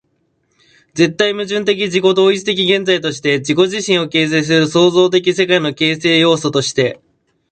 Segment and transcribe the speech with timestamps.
[0.95, 6.99] 絶対矛盾的自己同一的現在として、自己自身を形成する創造的世界の形成要素として、